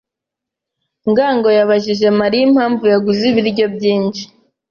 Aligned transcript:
ngango 1.09 1.49
yabajije 1.57 2.07
Mariya 2.19 2.43
impamvu 2.49 2.83
yaguze 2.93 3.23
ibiryo 3.31 3.65
byinshi. 3.75 4.23